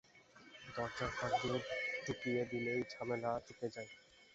[0.67, 1.59] দরজার ফাঁক দিয়ে
[2.03, 3.89] ঢুকিয়ে দিলেই ঝামেলা চুকে যায়।